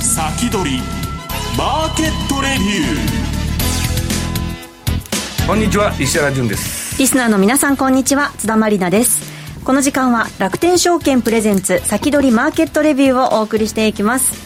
[0.00, 0.78] 先取り
[1.58, 5.46] マーケットレビュー。
[5.46, 6.98] こんにちは石原潤です。
[6.98, 8.32] リスナーの皆さんこんにちは。
[8.38, 9.36] 津田まりなです。
[9.64, 14.45] この時間は楽天証券プレゼンツ先取りマーケットレビューをお送りしていきます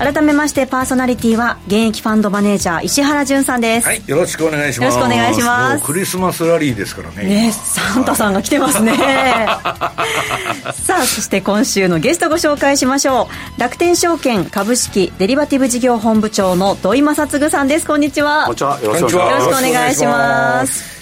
[0.00, 3.86] 改めましてパーソナリティは現役ファンドマネージャー石原潤さんです。
[3.86, 4.96] はいよろしくお願いします。
[4.96, 5.84] よろしくお願いします。
[5.84, 7.24] クリスマスラリーですからね。
[7.24, 8.94] ねサンタさんが来てますね。
[10.72, 13.60] さあそして今週のゲストご紹介しましょう。
[13.60, 17.86] 楽天証券株式デリバティブ事業本部長の土井正嗣さんです。
[17.86, 18.44] こんにちは。
[18.46, 18.80] こんにちは。
[18.80, 20.99] よろしくお願いします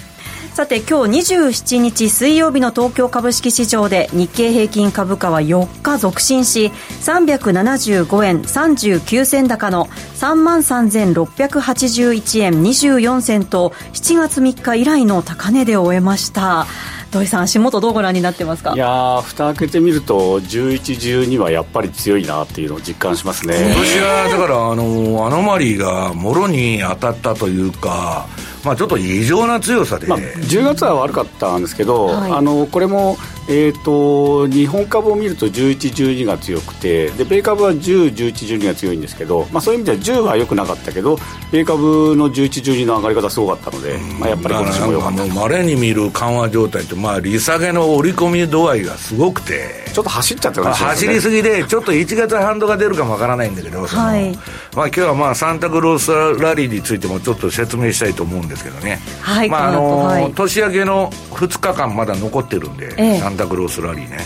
[0.58, 6.72] さて今日27日水曜日の東京株式市場で日経平均株価は4日続伸し
[7.02, 16.66] 375円39銭高の3万3681円24銭と7月3日以来の高値で終えました。
[17.12, 18.74] 土井さん足元どうご覧になってますか？
[18.74, 23.54] いや蓋開けてみると11、12はやっぱり強いなっていうのを実感しますね。
[23.54, 28.26] 今年はだからあのアノマリーがもろに当たったというか
[28.68, 33.16] まあ、ちょっと異常な強さで、まあ、10月は悪かったんですけど、はい、あのこれも
[33.50, 41.16] えーと、日本株を見ると11、12が強くてで米株は10、11、12が強いんですけど、まあ、そういう意味では10は良くなかったけど
[41.50, 45.26] 米株の11、12の上がり方すごかったので、まあ、やっぱり今年も良かった。
[45.26, 49.88] まれに見る緩和状態って、まあ、利下げの織り込み度合いがすごくて。
[49.98, 54.32] ちょっと走っちゃってますね、走りすぎでちょっと1月半度が出るかもわからないんだけど、はい、
[54.76, 64.18] まあ、今日はまあサンタクロースラリーについてもちょっと説明したいと思うんですけどね、はいまああの、はい、年明けの2日間まだ残ってるんで、えタクロースラリーね。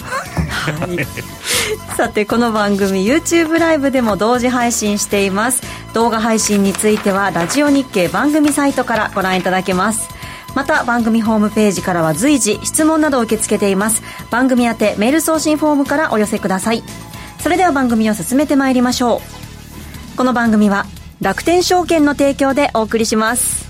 [0.00, 5.62] はい、さてこの番組 YouTube ライブでも同時配信しています。
[5.94, 10.08] 動画配信についてはラジオ日経番組サイトからご覧いただけます。
[10.54, 14.02] また番組ホームページからは随時質問などを受け付けています。
[14.30, 16.82] 番組宛てメール送信フォームからお寄せください。
[17.40, 19.22] それでは番組を進めてまいりましょ
[20.14, 20.16] う。
[20.16, 20.86] この番組は
[21.20, 23.67] 楽天証券の提供でお送りします。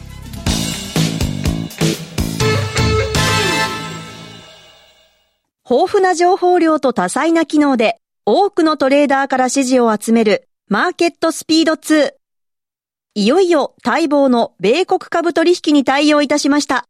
[5.70, 12.12] 豊富な情報量と多彩な機能で多くのトレーダーから支持を集めるマーケットスピード2。
[13.16, 16.86] いよいよ待望の米国株取引に対応いたしました。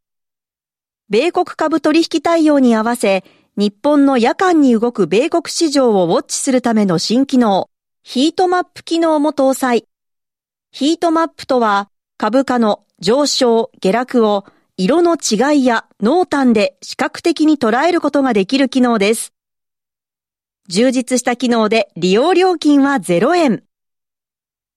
[1.08, 3.24] 米国株取引対応に合わせ、
[3.56, 7.70] 日本の夜間に動く米国市場をウォッチするための新機能、
[8.04, 9.88] ヒートマップ機能も搭載。
[10.70, 14.44] ヒートマップとは、株価の上昇、下落を
[14.80, 19.32] 色の違いや濃淡で視覚的に捉えることができる機能です。
[20.68, 23.64] 充実した機能で利用料金は0円。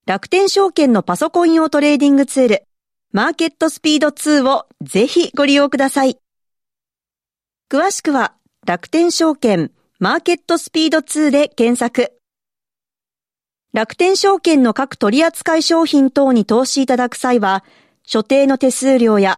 [0.07, 2.63] 楽天証券のパソコン用トレーディングツール、
[3.12, 6.18] マーケットスピード2をぜひご利用ください。
[7.69, 8.33] 詳しくは
[8.66, 9.69] 楽天証券
[10.00, 12.12] マーケットスピード2で検索。
[13.72, 17.63] 楽天証券の各取扱商品等に投資いただく際は、
[18.01, 19.38] 所定の手数料や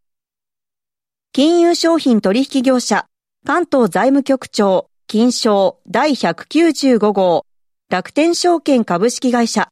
[1.33, 3.05] 金融商品取引業者、
[3.45, 7.45] 関東財務局長、金賞第195号、
[7.89, 9.69] 楽天証券株式会社。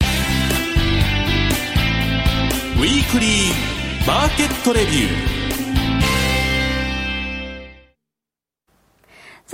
[0.00, 5.33] ウィークリーマーケットレビュー。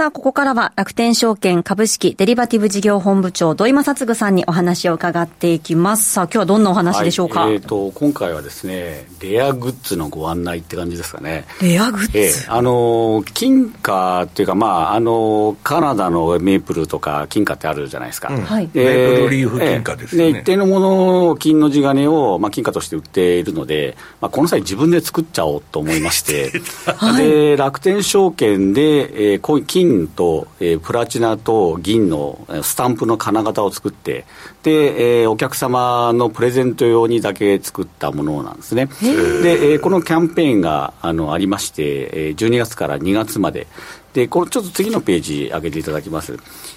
[0.01, 6.11] さあ、ここからは楽天証券株式デリバティブ事業本部長土井正嗣さんにお話を伺っていきます。
[6.11, 7.43] さあ、今日はどんなお話でしょうか？
[7.43, 11.45] はい、えっ、ー、と、今回はですね、レアグッズのご案内って感じですかね。
[11.61, 18.33] レアグッズ、えー、あの、金貨っていうか、まあ、あの、カナダのメープルとか金貨ってあるじゃないですか。
[18.33, 18.71] うん、はい。
[18.73, 20.33] メープルリーフ金貨ですね。
[20.33, 26.53] で、一定のもの、金の地金を、まあ、金貨として売っているので、まあ、この際自分で作っちゃおうと思いまして、
[26.97, 34.25] はい、で、楽天証券で、えー、金と、えー、プラチナと銀のスタンプの金型を作って、
[34.63, 38.87] で、えー、お客様のプレゼント用にだけ作ったものなんですね。
[38.87, 41.83] で、えー、このキャンペーンがあのありまして、
[42.29, 43.67] えー、12月から2月まで。
[44.13, 46.37] で、これちょっと次のページ上げていただきます。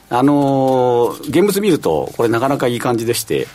[0.09, 3.47] あのー、現物見ると、これなかなかいい感じでして、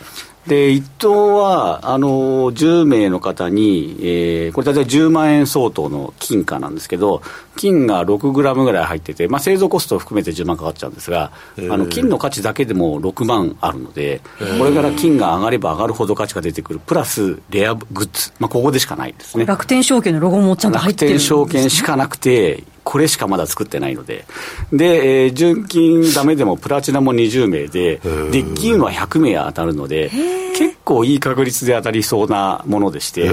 [0.47, 7.23] で、一等は、あの、10名の方に、えー、これ大体10万円相当の金貨なんですけど、
[7.57, 14.21] 金が6グラムぐらい入ってて、まあ、製造コストを含めて10万かかっちゃうんですが、あの、金の価値だけでも6万あるので、
[14.59, 19.45] これから金が上がれば上がるほど価値が出てくる、プラスレアグッズ、まあ、ここでしかないですね。
[19.45, 24.25] 楽天証券のロゴもちゃんと入ってるんです、ね、楽天証券しかなくて、これしかまだ作ってないので、
[24.73, 28.01] で、えー、純金ダメでもプラチナも20名で、
[28.31, 30.11] で、金は100名当たるので、
[30.57, 33.29] 結構いい確率で当たりそうなものでして、で、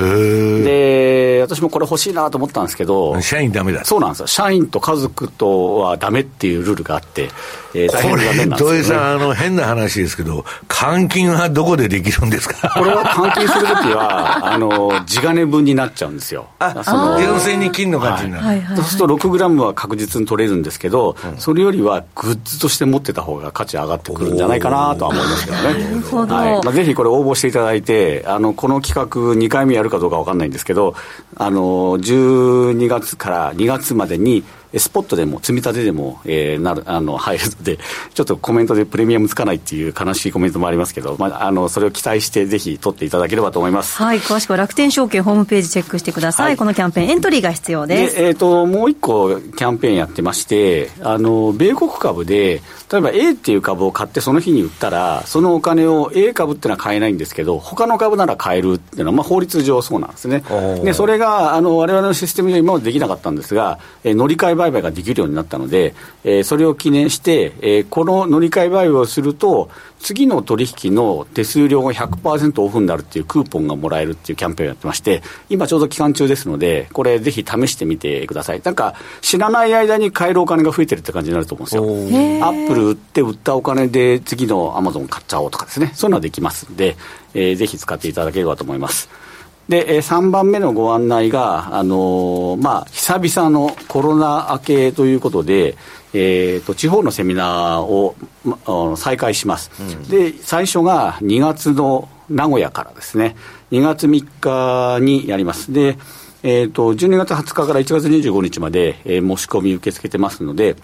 [1.46, 4.28] 私もこれ欲しいなと思ったんですけど、社員ダメだそうなんですよ。
[4.28, 7.30] 社員と家族とはダメっていうルールがあって、
[7.74, 12.70] えー、大変残念なんですね、土井さん、あの、変な話ですけど、換金はどこでできるんですか？
[12.78, 16.48] これは換金するときは、 あの、地金分になっちゃうんですよ。
[16.60, 18.46] あ、その、純粋に金の感じになる。
[18.46, 25.64] はいはいはい、そうすると6グラムは確実に取れるんですけど、うん、それよりはグッズとして持ってた方が価値上がってくるんじゃないかなとは思いますけどね。
[25.64, 26.36] なるほど。
[26.36, 30.96] はいまあ、ぜひこれ応募していただいて、あの、この企画2回目やるかどうかわかんないんですけど、
[31.38, 34.44] あの、12月から2月までに、
[34.80, 37.80] スポットでも積み立てでも、えー、なる あの入るので、
[38.14, 48.16] ちょっとコメントでプレミアムつかないっていう悲しいコメントもありますけど、まあ、あのそれを期待して、ぜひ取っていただければと思います、はい、詳しくは楽天証券ホームページチェックしてください、はい、このキャンペーン、エントリーが必要です。
[48.16, 52.62] でえーと、もう一個キャンペーンやってまして、あの米国株で、
[52.92, 60.44] 例えば A っていう株を買って、その日に売ったら、そのお金を A 株っていうのは買えないんですけど、他の株なら買えるっていうのは、まあ、法律上そうなんですね。
[60.84, 69.70] でそれがわれわれのシステム上、今までできなかったんですが、えー、乗り換え売買ができるようになったので、えー、それを記念して、えー、この乗り換え売買をすると、
[70.00, 78.62] 次の取引の手数料が100%オフになるっていうクーポンがもらえるっていうキャンペーンをやってまして、今ちょうど期間中ですので、これぜひ試してみてください。
[78.64, 81.84] なんか、知らない間に買えるお金が増えてるって感じになると思うんですよ。
[82.46, 86.98] アップル売って売ったお金で次のアマゾン買っちゃおうとかですね、そういうのはできますんで、
[87.34, 89.10] えー、ぜひ使っていただければと思います。
[89.70, 95.76] で、3番目のご案内が、あのー、まあ、久々のコロナ明けということで、
[96.14, 103.36] えーと、地方のセミナーを、ま、再開します、うん、で最初が2月の名古屋からですね、
[103.72, 105.74] 2月3日にやります。
[105.74, 105.98] で
[106.48, 110.76] えーと、12月20日から1月25日まで、えー、申し込み受け付けてますので、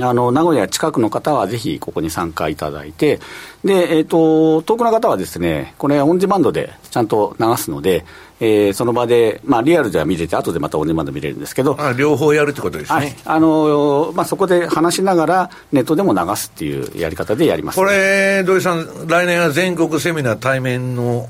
[0.00, 3.20] あの名古屋近くの方はぜひここに参加いただいて、
[3.62, 8.04] で、えっ、ー、と、遠くの方はですね、これオンデマンドでちゃんと流すので、
[8.40, 12.98] えー、その場で、まあ、リアルでは見れて、後でまたオンデマンド見れるんですけど、あ両方やるってことですね。
[12.98, 21.28] はい、あのまあ、そこで話しながら、ネットでも流すっていうやり方でやります、ね、これ、土井さん、来年は全国セミナー対面の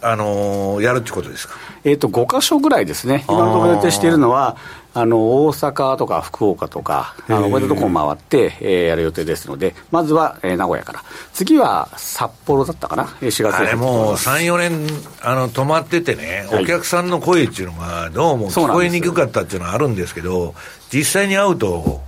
[0.00, 4.56] あのー、やるってことですか、えーと、5か所ぐらいですね、今のところ予定しているのは、
[4.94, 11.02] あの大阪とか福岡とか、あのこういったところを回って、えー、やる予定ですので、まずは、えー、名古屋から、
[11.32, 14.86] 次は札幌だったかな、4月あれもう3、4年
[15.22, 20.54] あの止まっててね、お客さんの声っていうのが、どうも聞こえにくかったっていうのはあるんですけど、
[20.92, 22.02] 実際に会うと、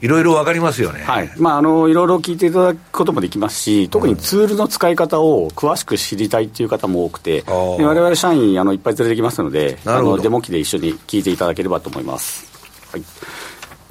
[0.00, 1.30] いろいろ分かりますよね、はい。
[1.36, 12.50] まあ、あのいろいろ聞いていただくこともできますし、特にツールの使い方を詳しく知りたいという方も多くて、われわれ社員あのいっぱい連れてきますので、あのデモ機で一緒に聞いていただければと思います。
[12.92, 13.02] はい。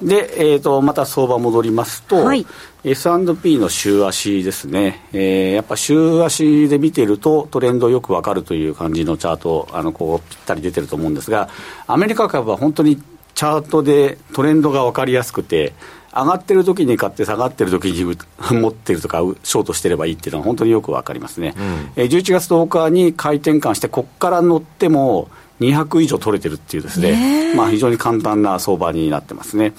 [0.02, 2.46] で、えーと、また相場戻りますと、はい、
[2.84, 11.50] S&P の週足ですね、えー、やっぱ週足で見てると、トレンドよくわかるという感じのチャート、あのこうぴったり出てると思うんですが、
[11.86, 12.96] アメリカ株は本当に
[13.34, 15.74] チャートでトレンドが分かりやすくて、
[16.12, 18.16] 上がってる時に買って下がってる時に
[18.60, 25.28] 持ってるとかショートしてればいいっていうのは本当によく分かりますね、うん、え11月10日に回転換してここから乗っても
[25.60, 29.74] 200以上取れてるっていうですね、まあ、非常に簡単な相場になってますね。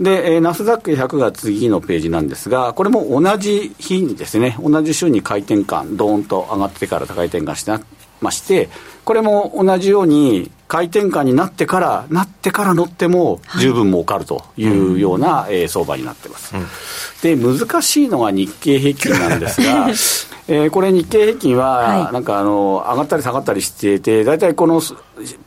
[0.00, 7.72] で、えー、ナスダック100が次のページなんですが、これも同じ日にですね、同じ週に回転換、どーンと上がってから高い転換して
[8.20, 8.68] まして、
[9.04, 16.56] これも同じように回転換になってから、なってから乗っても十分儲かるというような、はい、えー、相場になってます。
[16.56, 19.88] うん、で、難しいのが日経平均なんですが、
[20.48, 24.80] えー、これ日経平均は、なんかあの、上がったり下がったりしていて、大体この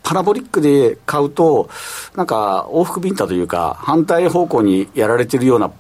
[0.03, 1.72] パラボリックで買うと、
[2.15, 5.72] なんか往復ビンタというか、反対方向にやられてるような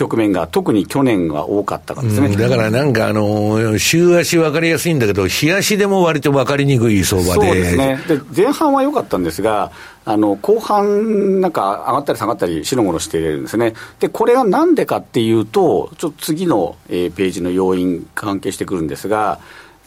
[0.00, 7.46] 局面が特に去年は多かったからですね、うん、だからなんか、あの週足分かりやすいんだけど、日足でも割と分かりにくい相場で。
[7.46, 8.00] そうですね。
[8.08, 9.70] で前半は良かったんですが、
[10.06, 19.38] あの後半、なんか上がったり下がったり、白黒してるんですね、でこれがなんでかっていうと、ちょっと次の、えー、ページの要因、関係してくるんですが、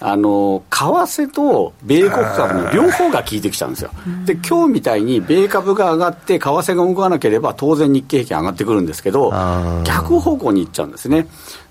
[0.06, 3.92] あの為替と米国株の両方が効いてきちゃうんですよ。
[4.26, 9.32] で、今日みたいに米株が上がって、為替が動かなければ、当然日経平均上がってくるんですけど、
[9.86, 11.28] 逆方向にいっちゃうんですね。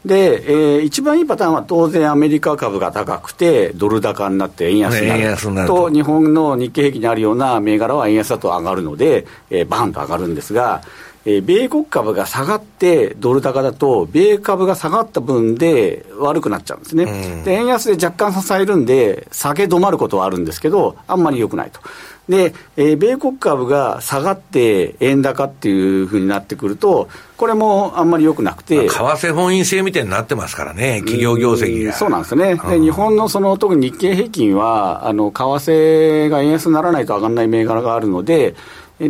[0.06, 10.80] で、えー、一番いいパターンは当然アメリカ株が高くて、ドル高になって円安になる,、なると、日本の日経平均にあるような銘柄は円安だと上がるので、えー、バンと上がるんですが、
[11.24, 21.80] えー、米国株が下がってドル高だと、米株が下がった分で悪くなっちゃうんですね、うん、で円安で若干支えるんで、下げ止まることはあるんですけど、あんまり良くないと。
[22.28, 31.92] で、えー、米国株が下がって円高っていうふうになってくると、これもあんまり良くなくて、為替本位制みたいになってますからね、企業業績が。
[31.92, 38.54] そうなんですね、で日本のその特に日経平均は、あの為替が円安にならないと上がらない銘柄があるので、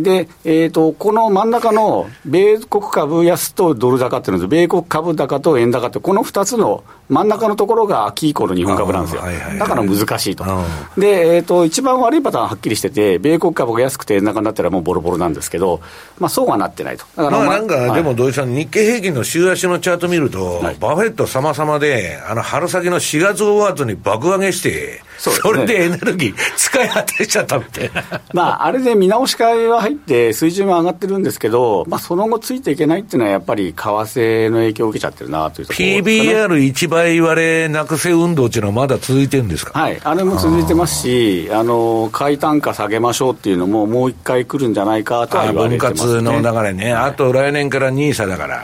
[0.01, 10.45] で、えーと、この真ん中の米国株安とドル高っていうのは、米国株高と円高って、この2つの真ん中のところが秋以降の日本株なんですよ、はいはいはい、だから難しいと、
[10.97, 15.81] で、えーと、一番悪いパターンははっきりしてて、米国株が安くて円高になったらもうボロボロなんですけど、
[16.19, 17.05] まあ、そうはなってないと。
[17.15, 28.03] だからまあ、なんか、はい、でも土井さん、日経平均の週足のチャート見ると、はい、バフェット様々で、あの春先の4月終わ後に爆上げして、そ,、ね、それでエネルギー使い果たしちゃったみたいな。
[28.33, 39.79] まあ、あれで見直し会は入って、水準は上がってるんですけど、まあ、その後ついていけないっていうのは、やっぱり為替の影響を受けちゃってるなというところ、ね、PBR1 倍割れなくせ運動っていうのはまだ続いてるんですか？
[39.79, 48.63] はい、あれも続いてますし、あの買い単価下げましょうっていうのも、もう一回来るんじゃないかとは言われてます、ね、分割の流れね、あと来年から NISA だから。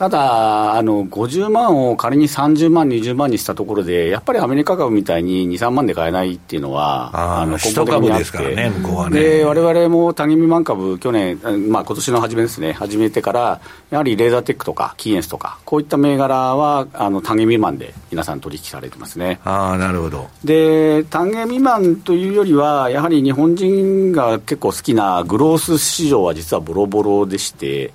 [0.00, 9.20] ただ、あの50万を仮に30万、20万にしたところで、やっぱりアメリカ株みたいに2、3万で買えないっていうのは、あの根本的にあって、ね、向こうはね。
[9.20, 11.38] で、我々も多義未満株、去年、
[11.68, 19.38] まあ今年の初めですね、始めてから、やはりレーザーテックとか、キーエンスとか、こういった銘柄は、あの多義未満で皆さん取引されてますね。
[19.44, 27.92] あなるほどで、単元未満というよりは、やはり日本人が結構好きなグロース市場は実はボロボロでして、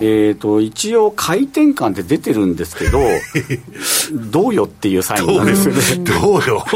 [0.00, 3.00] えーと一応、回転感って出てるんですけど、
[4.30, 6.04] どうよっていうサインなんですよね。
[6.20, 6.64] どうよ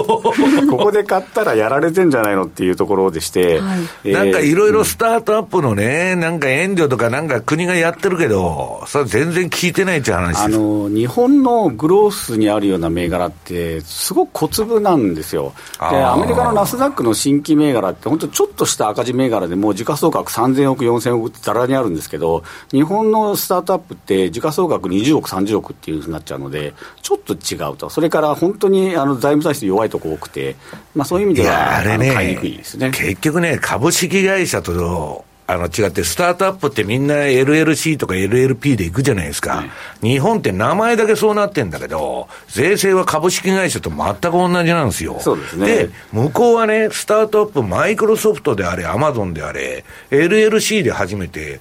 [0.68, 15.52] ここで買ったらやられてんじゃないのっていうところでして、はいえー、なんかいろいろスタートアップのね、なんか援助とかなんか国がやってるけど、それ全然聞いてないって話あの日本のグロースにあるような銘柄って、すごく小粒なんですよ。
[15.78, 22.42] で、アメリカのナスダックの新規銘柄って、本当ちょっとした赤字銘柄でもう時価総額3000億、4000億ってざらにあるんですけど、
[22.72, 30.56] 日本のスタートアップって時価総額額20億、30億っていうふうになっちゃうので、ちょっと違うと、それから本当にあの財務体質弱いとこ多くて、
[30.94, 45.18] まあ、そういう意味では、あれね、買いにくいですね結局ね、株式会社とあの違って、スタートアップってみんな LLC とか LLP で行くじゃないですか、はい、日本って名前だけそうなってんだけど、税制は株式会社と全く同じなんですよ。
[45.20, 45.66] そうですね。
[45.66, 51.60] で、向こうはね、スタートアップ、マイクロソフトであれ、アマゾンであれ、LLC で始めて、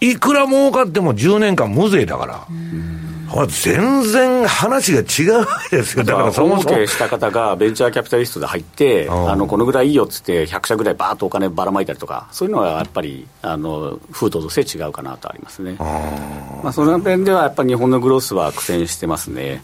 [0.00, 2.46] いくら儲かっても10年間無税だから。
[3.46, 6.86] 全然話が違うわけですよ、だからそもそも。
[6.86, 15.76] した方がベンチャーキャピタリストで入って、あのこのぐらいいいよっつって、100社ぐらいばーっとお金ばらまいたりとか、そういうのはやっぱりあの風土として違うかなとありますね。
[16.62, 19.62] まあ、その点ではやっぱり日本のグロースは苦戦してますね。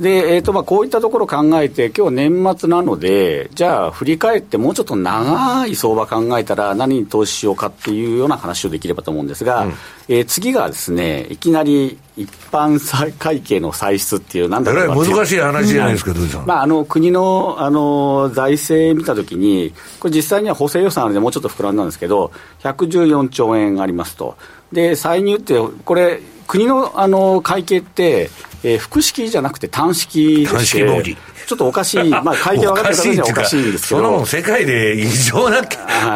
[0.00, 9.72] で、えーとまあ、こういったところを考えて、今日年末なので、じゃあ、振り返ってもうちょっと長い相場考えたら、何に投資しようかっていうような話をできればと思うんですが、うん、
[10.08, 12.78] えー、次がですね、いきなり一般
[13.18, 16.42] 会計の歳出っていう、なんだろう難しい話じゃないですか、どうぞ。
[16.44, 24.36] まあ、あの国のあの財政見たときに、これ、実際には補正予算あるので、もうちょっと膨らんだんですけど、114兆円ありますと。
[24.72, 25.54] で、歳入って、
[25.84, 28.30] これ、国のあの会計って、
[28.62, 35.62] えー、複式じゃなくて単式でして、ちょっとおかしい、 まあ、会計分かってる方にはおかしいんですけど、その世界で異常な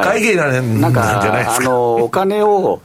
[0.02, 1.56] 会計なんじゃないですか。
[1.58, 2.80] あのお金を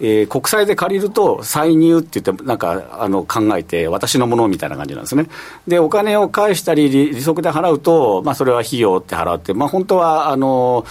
[0.00, 5.26] えー、国債で借りると歳入って言って、なんかあの考えて、私のものみたいな感じなんですね。
[5.68, 10.84] で、お金を返したり、利息で払うと、まあ、それは費用って払って、まあ、本当はあの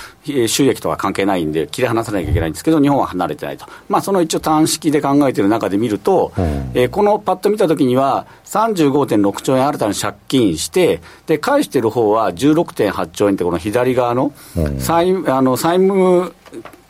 [0.47, 14.31] 収益とは関係ないんで、切り離さなきゃいけないんですけど、日本は離れてないと、まあ、その一応、単式で考えてる中で見ると、うん、えー、このパッと見たときには、35.6兆円新たに借金して、で返してる方は16.8兆円って、この左側の
[14.79, 16.33] 債,、あの債務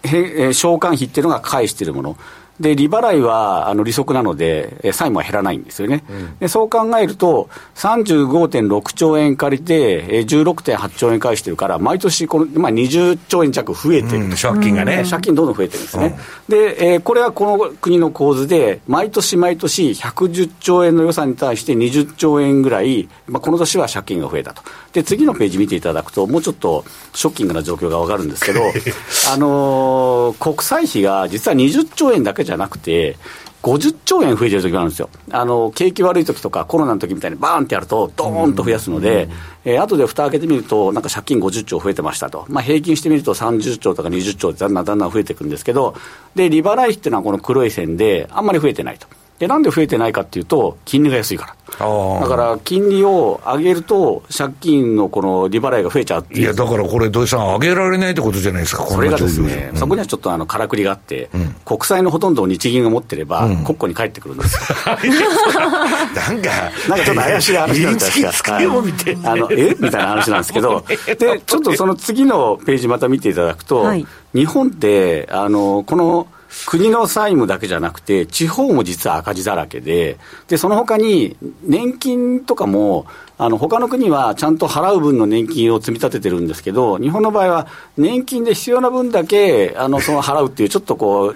[0.04, 2.18] 償還費っていうのが返しているもの。
[2.60, 6.04] で、利払いはあの利息なので、債務は減らないんですよね。
[6.10, 15.04] うん、でそう考えると、35.6兆円借りて、16.8兆円返してるから、毎年この、まあ、20兆円弱増えてる、うん、借金がね。
[15.10, 16.18] 借金どんどん増えてるんですね。
[16.50, 24.62] うん、で、えー、これはこの国の構図で、毎年毎年110兆円の予算に対して20兆円ぐらい、まあ、この年は借金が増えたと。
[24.94, 28.62] で、次のページ見ていただくと、もうちょっとショッキングな状況がわかるんですけど、
[29.34, 33.18] あのー、国債費が実は20兆円だけじゃなくて、
[33.64, 35.10] 50兆円増えてる時もあるんですよ。
[35.32, 39.30] あの、景気悪い時とかコロナの時みたいにバーンってやると、ドーンと増やすので、
[39.64, 42.46] えー、後で蓋開けてみると、なんか借金50兆増えてましたと。
[42.50, 45.96] まあ、平均してみると30兆とか20兆ってだんだんだんだん増えていくんですけど、
[46.36, 49.08] で、利払い費っていうのはこの黒い線で、あんまり増えてないと。
[49.40, 51.56] で、なんで増えてないかっていうと、金利が安いから。
[51.74, 56.42] だから金利を上げると、借金のこの利払いが増えちゃうっていう。
[56.42, 64.78] いや、だからこれ、土井さん、上げられないってことじゃないですか、それがですね、うん、そこにはちょっとあのからくりがあって、うん、国債のほとんどを日銀が持ってれば、うん、国庫に返ってくるんですよ。
[66.16, 66.50] なんか、
[66.88, 68.00] なんかちょっと怪しい話なんで
[68.32, 69.76] すか、あのえ？
[69.80, 76.28] みたいな話なんですけど、 で、ちょっとその次のページまた見ていただくと、はい、日本って、あのこの、
[76.68, 80.18] 国の債務だけじゃなくて、地方も実は赤字だらけで、
[80.48, 83.06] で、その他に年金とかも、
[83.38, 87.68] あの、他の国はちゃんと払う分の年金を積み立ててるんですけど、日本の場合は
[87.98, 91.34] 年金で必要な分だけ、あの、その払うっていう、ちょっとこ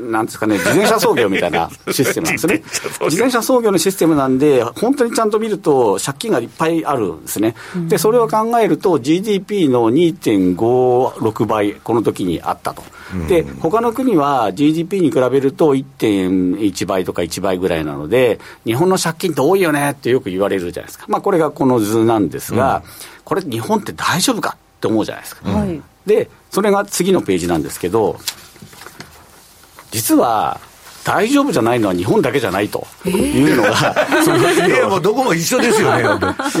[0.00, 2.62] なんですかね、自転車操業みたいな システムなんですね。
[3.02, 7.54] 自転車操業のシステムなんで、本当にちゃんと見ると、借金がいっぱいあるんですね。
[7.88, 12.82] で、それを考えると、GDP の2.56倍、この時にあったと。
[13.28, 21.06] で、他の国は GDP に比べると1.1倍とか1倍ぐらいなので、日本の借金って多いよねってよく言われるじゃないですか。
[21.08, 22.90] まあ、これがこの図なんですが、うん、
[23.24, 25.42] これ、日本って大丈夫かって思うじゃないですか。
[26.06, 28.18] で、それが次のページなんですけど、
[29.90, 30.60] 実は、
[31.04, 36.04] 大丈夫じゃないのは日本だけじゃないというのが、 えー、いやもうどこも一緒ですよね、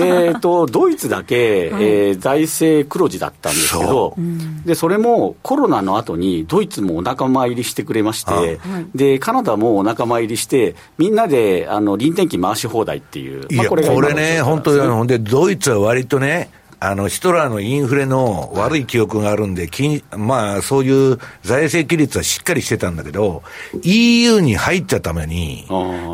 [0.00, 4.16] えとドイツだけ、えー、財政黒字だったんですけど、そ
[4.64, 8.60] でそれもコロナの後に、ドイツもお仲間入りしてくれまして、
[8.94, 16.48] でカナダもお仲間入りして、みんなであの臨転機回し放題っていう、いや、これこれね、本当に、でドイツは割とね、
[16.80, 19.68] あの、ヒトラーのインフレの悪い記憶があるんで、
[20.16, 23.42] まあ、そういう財政規律はしっかりしてたんだけど、
[23.82, 25.66] EU に入っちゃったために、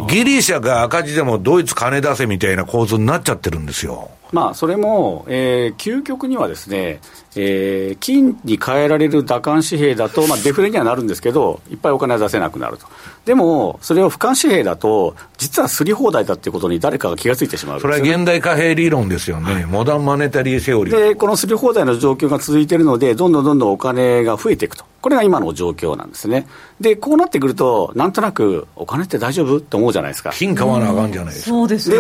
[0.09, 4.11] ギリシャが赤字でもドイツ金出せみたいな構図になっちゃってるんですよ。
[4.37, 7.01] まあ、それも、えー、究極にはですね、
[7.37, 12.87] えー、金に変えられる打艦紙幣だと、まあ、デフレにはなるんですけど、いっぱいお金は出せなくなると。
[13.25, 20.95] でも、それを俯瞰紙幣だと、実はすり放題だっていうことに誰かが気がついてしまう、ね、それは現代貨幣理論ですよね、はい、モダンマネタリーセオリー。
[20.95, 24.85] で、このすり放題の状況が続いているので、どんどんどんどんお金が増えていくと。
[25.07, 26.49] これが今の状況なんですね。
[26.81, 30.33] で、こうなってくると、なんとなく、お金って大丈夫って思うじゃないですか。
[30.33, 31.51] 金買わなあかんじゃないですか。
[31.51, 31.99] そうですね。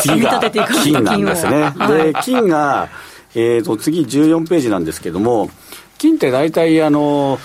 [0.00, 0.40] 次が
[0.84, 1.74] 金なんですね。
[1.88, 2.88] で、金が、
[3.34, 5.50] えーと、次14ページなんですけども、
[5.98, 7.40] 金って大体、あの、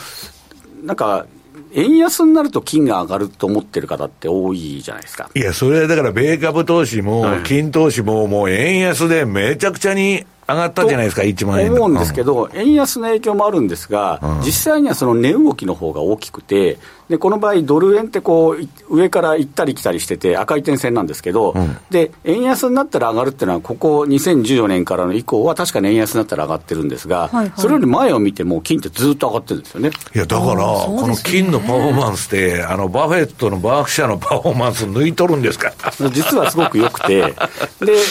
[0.84, 1.26] なんか、
[1.74, 5.32] 円安になると金が上がると思ってる方って多いじゃないですか。
[5.34, 16.78] いや、それはだから米株投資も、金投資も、もう円安でめちゃくちゃに上がったじゃないですか、1万円思うんですけど、円安の影響もあるんですが、うん、実際にはその値動きの方が大きくて、
[17.12, 29.92] でこの場合、ドル円ってこう上から行ったり来たりしてて、赤い点線なんですけど、うん、で円安になったら上がるっていうのは、ここ2014年からの以降は、確かに円安になったら上がってるんですが、はいはい、それより前を見ても、金ってずっと上がってるんですよね。
[30.16, 35.74] いやだから、ね、この金のパフォーマンスって、あのバフェットのバークシャーのパフォーマンス抜いとるんですか？
[36.14, 37.28] 実はすごくよくて、で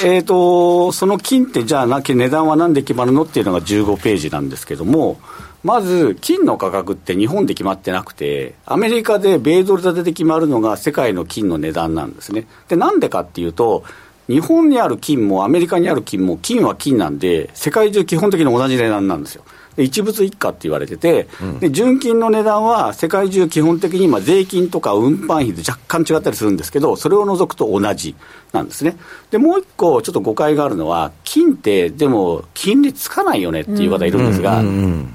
[0.05, 5.19] えーと、その金ってじゃあなき値段はなんで決まるのっていうのが15ページなんですけども、
[5.63, 12.47] まず、金の価格って日本で決まってなくて、アメリカで米ドル建てで決まるのが世界の金の値段なんですね。
[12.69, 13.85] で、なんでかっていうと、
[14.29, 19.45] 日本にある金もアメリカにある金も金は金なんで、世界中基本的に同じ値段なんですよ。
[19.85, 28.15] 一物一価って言われてて、うん、で純金の値段は世界中基本的に今税金とか運搬費で若干違ったりするんですけど、それを除くと同じ
[28.53, 28.97] なんですね。
[29.31, 34.63] で、もう一個ちょっと誤解があるのは、金ってでも金利つかないよねっていう方いるんですが、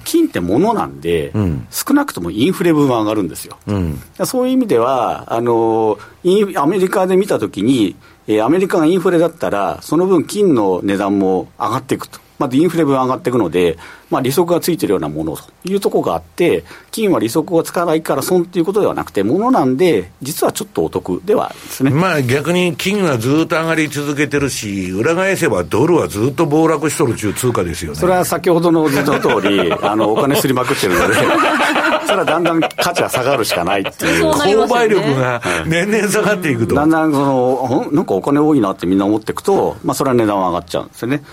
[0.04, 3.58] 金って物なんで、うん、少なくともインフレ分は上がるんですよ。
[3.68, 5.98] うん、そういう意味では、あの、
[6.56, 7.96] アメリカで見たときに、
[8.44, 12.25] アメリカがインフレだったら、その分金の値段も上がっていくと。
[12.38, 13.78] まあ、インフレ分上がっていくので、
[14.10, 27.98] まあ、利息がついてるようなものというところがあって、金は利息をつかないから損ということではなくて、ものなんで、実はちょっとお得ではあるんですね、まあ、逆に金はずっと上がり続けてるし、裏返せばドルはずっと暴落しとるちゅう通貨ですよね。
[27.98, 31.16] それは先ほどの図の通り、 あの、お金すりまくってるので、
[32.06, 34.32] それはだんだん価値は下がるしかないっていう。
[34.32, 36.76] 購買力が年々下がっていくと。
[36.76, 41.24] だんだんその、なんかお金多いなってみんな思っていくと、まあ、それは値段は上がっちゃうんですよね。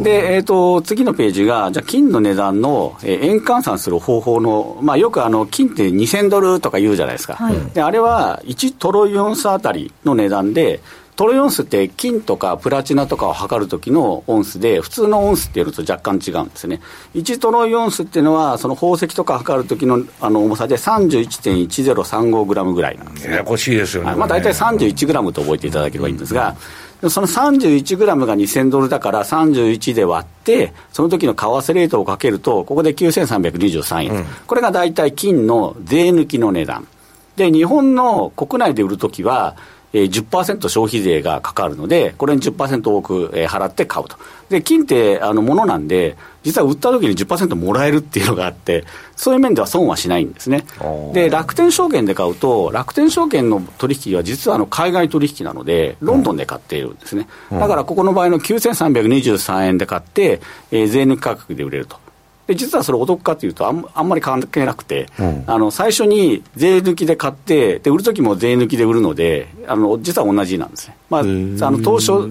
[0.00, 7.34] で、えと、次のページが、じゃあ金の値段の、えー、円換算する方法の、まあ、よくあの、金って2000ドルとか言うじゃないですか。
[7.34, 10.80] はい、で、あれは1トロイオンスあたりの値段で、
[11.16, 16.80] トロイオンスって金とかプラチナとかを測るときのオンスで、普通のオンスっていうのと若干違うんですね。
[17.14, 23.30] 1トロイオンスっていうのは、その宝石とか測るときのあの重さで31.1035グラムぐらいなんですね。
[23.32, 24.14] ややこしいですよね。
[24.16, 26.56] まあ大体31グラムと覚えていただければいいんですが、
[27.00, 36.88] うん、その31グラムが2000ドルだから31で割って、その時の為替レートをかけると、ここで9323円、うん、これが大体金の税抜きの値段。
[37.36, 39.56] で、日本の国内で売るときは、
[39.94, 44.16] えー、10%消費税がかかるので、これに10%多く、えー、払って買うと。
[44.50, 48.84] で、金ってあのものなんで、実は売った時に10%もらえるっていうのがあって、
[49.16, 50.66] そういう面では損はしないんですね。
[51.14, 57.28] で、楽天証券で買うと、楽天証券の取引は実はあの海外取引なので、ロンドンで買っているんですね。
[57.50, 60.40] だからここの場合の9323円で買って、
[60.72, 62.03] えー、税抜き価格で売れると。
[62.46, 70.96] で実はそれお得かというとあん、あんまり関係なくて、うん、あの最初に税抜きで買って、で売るときも税抜きで売るので、あの実は同じなんですね。
[71.08, 72.28] まあ、あの当初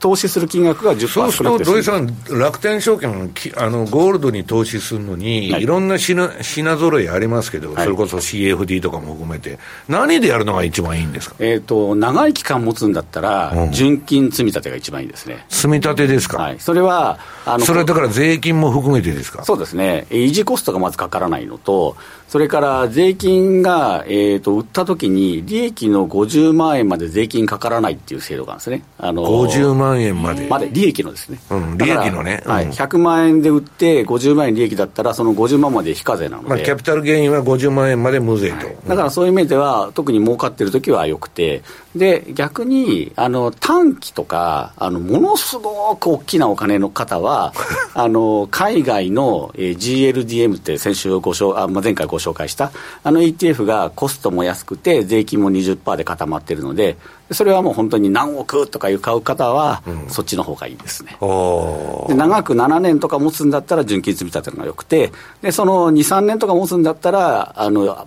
[0.00, 9.58] 投資する金額が10%そうすると土井さん、楽天証券あのゴールドに投資するのに、はい、いろんな品品揃えありますけど、はい、それこそ CFD とかも含めて、
[9.88, 15.44] 何でやるのが一番いいんですか、えーと、長い期間持つんだったら、うん、純金積み立てが一番いいですね。
[15.50, 19.44] 積み立てですか、はい、それはあのそれだから税金も含めてですか？
[19.44, 21.96] そうですね、維持コストがまずかからないのと、
[22.30, 28.84] それから税金が、えーと、売ったときに、利益の50万円まで税金かからないっていう制度があるんですね。
[28.98, 31.40] あの50万円までまで、利益のですね。
[31.50, 32.68] うん、利益のね、うん、はい。
[32.68, 36.48] 100万円で売って、50万円利益だったら、その50万まで非課税なので。
[36.50, 38.54] まあ、キャピタルゲインは50万円まで無税と。
[38.54, 41.62] はい、だからそういう面では、特に儲かってる時はよくて、
[41.96, 47.52] で、逆に、あの、短期とか、あの、ものすごく大きなお金の方は、
[47.94, 56.96] あの、海外の、えー、GLDM って先週ご紹あ、まあ、前回ご紹介した、あの ETF がコストも安くて、税金も20%で固まってるので、
[57.32, 61.16] それはもう本当に何億とかいう買う方は、うん、そっちの方がいいですね。
[61.20, 68.06] で長く7年とか持つんだったら、純金積み立てがよくて、でその2、3年とか持つんだったら、あの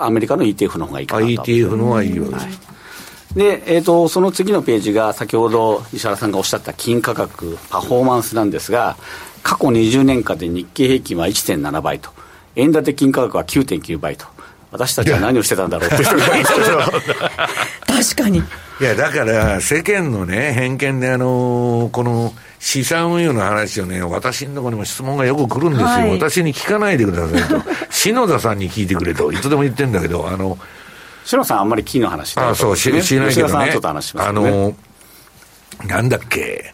[0.00, 1.26] アメリカの ETF の方がいいかなと。
[1.26, 2.32] ETF の方がいいです。
[2.32, 2.74] はい
[3.34, 8.96] で、えーと、その次のページが先ほど石原さんがおっしゃった金価格パフォーマンスなんですが
[9.42, 12.10] 過去20年間で日経平均は1.7倍と
[12.56, 14.26] 円建て金価格は9.9倍と。
[14.70, 16.20] 私たちは何をしてたんだろうって人が
[17.86, 18.38] 確かに。
[18.38, 18.42] い
[18.82, 27.62] やだから世間のね偏見であのこの資産運用の話をね私のところにも質問がよく来るんですよ、はい、私に聞かないでくださいと。
[27.90, 29.30] 篠田さんに聞いてくれと。
[29.30, 30.58] いつでも言ってるんだけどあの
[31.24, 33.70] 篠さん、あんまり金の話あそうし、しないけどね。
[33.72, 34.74] ちょっと話します、ね、あの、
[35.86, 36.73] なんだっけ、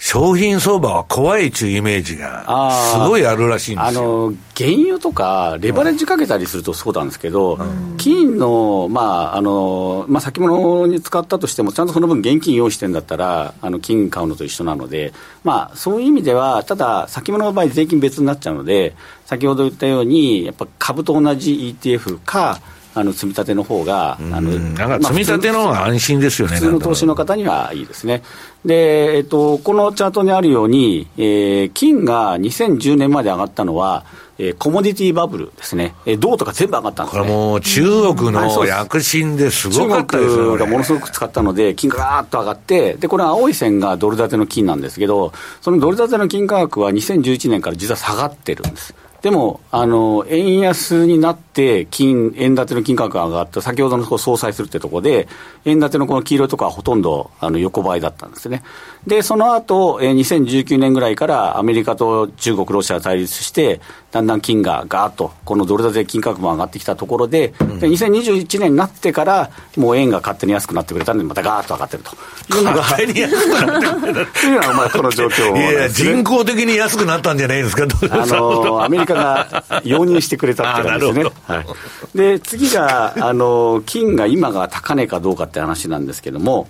[0.00, 4.00] 商品相場は怖いというイメージがすごいあるらしいんですよ。
[4.00, 18.94] あの原油とか、レバレッジかけたりするとそうなんですけど、うん、金の,、まああのまあ、先物に使ったとしても、ちゃんとその分、現金用意してるんだったら、あの金買うのと一緒なので、まあ、そういう意味では、ただ、先物の場合、税金別になっちゃうので、
[19.26, 22.60] 先ほど言ったように、やっぱ株と同じ ETF か、
[22.98, 28.22] あの積み立ての方が、あのなんか積み立ての方が安心ですよね、普通の投資の方にはいいですね。
[28.64, 34.04] で、えっと、このチャートにあるように、えー、金が2010年まで上がったのは、
[34.38, 37.22] えー、コモディティバブルですね、えー、銅とか全部上がったんですね。
[37.22, 40.36] これもう中国の躍進ですごかったですね。
[40.36, 48.94] 中国がものすごく使ったので、金がガーッと上がって、で、これ青い線がドル建ての金なんですけど、そのドル建ての金価格は2011年から実は下がってるんです。
[49.22, 55.28] でも、あの、円安になって、金、円建ての金額が上がった、先ほどの総裁するってところで、
[55.64, 58.62] 円建てのこの黄色いところはほとんど、あの、横ばいだったんですね。
[59.08, 63.80] で、その後、えー、2019年ぐらいからアメリカと中国、ロシアが対立して、
[64.12, 72.10] だんだん金がガーッと、このドル建て金価格も上がってきたところで、うん、で2021年になってから、もう円が勝手に安くなってくれたんで、またガーッと上がってると。
[72.62, 74.40] 勝手に安くなってくれた。
[74.40, 81.24] というのが、まあ、この状況、ね、いや人工的に安くなったんじゃないですか、あのアメリカが容認してくれたって感じですね。
[81.48, 81.66] はい、
[82.14, 86.68] で次があの金が今が高値かどうかって話なんですけども、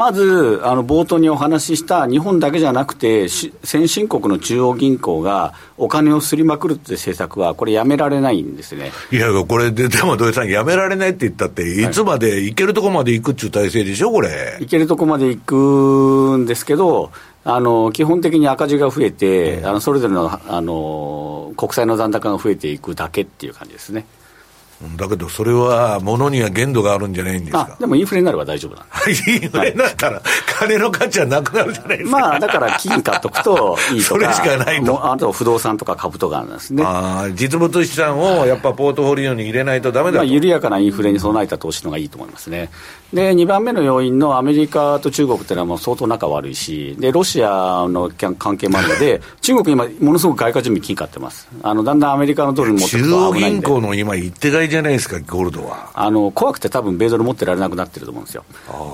[0.00, 14.56] まず、あの冒頭にお話しした日本だけじゃなくて、先進国の中央銀行がお金をすりまくるって政策は、これ、やめられないんですねいや、これで、でも土井さん、 やめられないって言ったって、いつまで、いけるとこまで行くっていう体制でしょ、これ。
[14.62, 17.10] いけるとこまで行くんですけど、
[17.44, 24.04] あの基本的に赤字が増えて、あのそれぞれのあの国債の残高が増えていくだけっていう感じですね。
[24.96, 27.76] だけど、それは、ものには限度があるんじゃないんですか？
[27.78, 29.28] でもインフレになれば大丈夫なんです。
[29.30, 30.22] インフレになったら、
[30.58, 32.18] 金の価値はなくなるじゃないですか。
[32.18, 34.20] まあ、だから金買っとくといいとか。
[34.20, 35.12] それしかないと。
[35.12, 36.82] あと不動産とか株とかなんですね。
[36.84, 40.24] ああ、実物資産をやっぱポートフォリオに入れないとだめだと。
[40.24, 42.70] まあ、緩やかなインフレに備えた投資のがいいと思いますね。
[43.12, 51.48] で、2番目の要因のアメリカと中国っていうのはもう相当仲悪いし、で、ロシアの関係もあるので、 中国今、ものすごく外貨準備金買ってます。
[51.62, 53.66] あの、だんだんアメリカのドルに持ってくると危ないんで。
[53.66, 55.90] 中央銀行の今、一手買いじゃないですか、ゴールドは。
[55.94, 58.44] あの、怖くて多分米ドル持ってられなくなってると思うんですよ。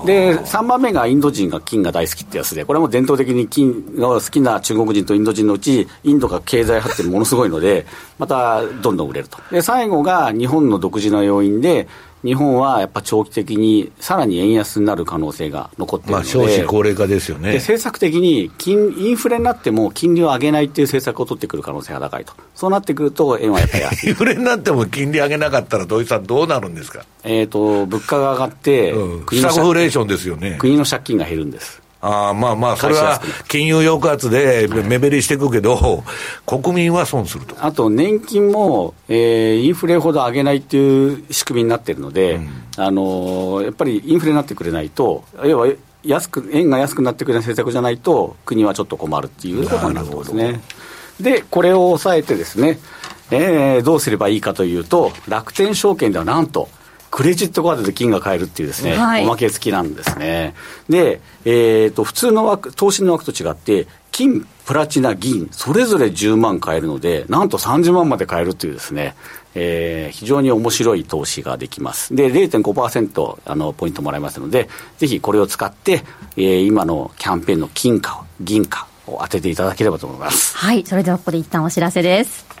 [0.05, 7.85] で、3番目がインド人が金が大好きってやつで、これも伝統的に金が好きな中国人とインド人のうち、インドが経済発展ものすごいので、
[8.17, 9.37] またどんどん売れると。
[9.51, 11.87] で、最後が日本の独自の要因で、
[12.27, 17.51] 日本はやっぱ長期的にさらに円安になる可能性が残っているので、まあ、少子高齢化ですよね。
[17.51, 24.09] で政策的に金インフレになっても金利を上げないっていう政策を取ってくる可能性が高いと、そうなってくると、円はやっぱり安い。
[24.11, 30.57] インフレになっても金利上げなかったら、土井さん、どうなるんですか、えーと、物価が上がって、うん、国のフレーションですよね。
[30.59, 31.81] 国の借金が減るんです。
[32.07, 36.03] あまあまあ、それは金融抑圧で目減りしていくけど、
[36.45, 37.55] 国民は損すると。
[37.59, 45.67] あと年金も、えー、インフレほど上げないっていう仕組みになってるので、うん、あのやっぱりインフレになってくれないと、要は
[46.03, 50.61] 安く円が安くなってくれない政策じゃないと、国はちょっと困るっていうことになってますね。
[51.19, 52.79] で、これを抑えてですね、
[53.31, 56.69] えー、どうすればいいかというと、楽天証券ではなんと、
[57.11, 60.53] クレジットカードで金が買えるっていうですね、はい、おまけ付きなんですね。
[60.89, 69.15] で、えっ、ー、と、普通の枠、投資の枠と違って、金、プラチナ、銀、それぞれ10万買えるので、なんと30万まで買えるというですね、
[69.55, 72.15] えー、非常に面白い投資ができます。
[72.15, 76.03] で、0.5%あのポイントもらえますので、ぜひこれを使って、
[76.35, 80.57] えー、今のキャンペーンの金貨、銀貨を当てていただければと思います。
[80.57, 82.56] はい、それではここで一旦お知らせです。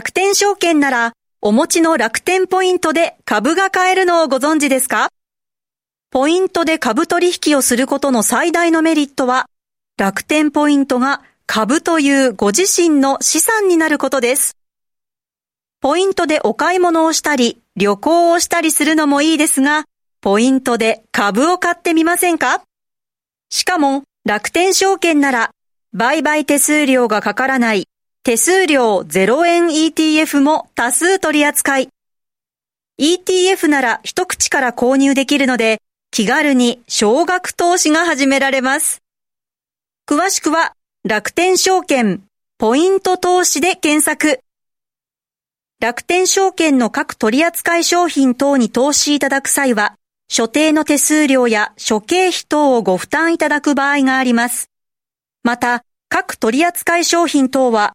[0.00, 5.10] 楽天証券なら、お持ちの楽天ポイントで株が買えるのをご存知ですか？
[6.10, 9.44] ポイントで株取引をすることの最大のメリットは、
[9.98, 14.56] 楽天ポイントが株というご自身の資産になることです。
[15.82, 19.84] ポイントでお買い物をしたり、旅行をしたりするのもいいですが、
[20.22, 22.62] ポイントで株を買ってみませんか？
[23.50, 25.50] しかも、楽天証券なら、
[25.92, 27.84] 売買手数料がかからない
[28.22, 31.88] 手数料0円 ETF も多数取り扱い。
[33.00, 35.80] ETF なら一口から購入できるので、
[36.10, 39.00] 気軽に少額投資が始められます。
[40.06, 42.22] 詳しくは楽天証券
[42.58, 44.40] ポイント投資で検索。
[45.80, 49.94] 楽天証券の各取扱商品等に投資いただく際は、
[50.28, 54.68] 所定の手数料や諸経費等をご負担いただく場合があります。
[55.42, 57.94] また、各取扱商品等は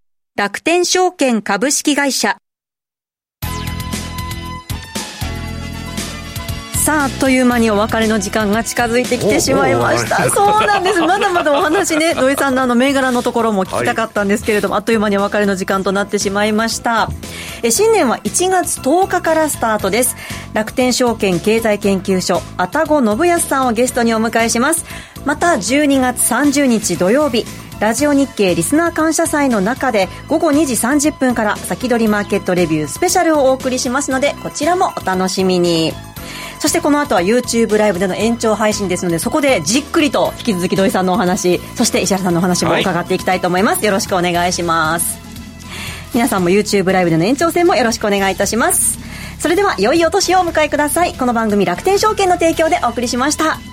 [0.41, 2.37] 楽天証券株式会社
[6.73, 10.27] さあ、あっという間にお別れの時間が近づいてきてしまいました。
[10.31, 11.01] そうなんです。
[11.01, 17.11] まだまだお話ね、 土井さんのあの銘柄のところも聞きたかったんですけれども、はい、あっという間にお別れの時間となってしまいました。
[17.61, 20.15] え新年は1月10日からスタートです。
[20.55, 24.85] 楽天証券経済研究所、愛宕信康さんをゲストにお迎えします。
[25.23, 27.45] また、12月30日土曜日、
[27.81, 35.91] ラジオ日経リスナー感謝祭の中で午後2時30分から先取りマーケットレビュースペシャルをお送りしますのでこちらもお楽しみに。
[36.59, 45.19] そしてこの後は YouTube ライブでの延長配信ですのでそこでじっくりと引き続き土井さんのお話そして石原さんのお話も伺っていきたいと思います、はい、よろしくお願いします。
[46.13, 48.99] 皆さんも YouTube ライブでの延長戦もよろしくお願いいたします。
[49.39, 51.15] それでは良いお年をお迎えください。
[51.15, 53.70] この番組楽天証券の提供でお送りしました。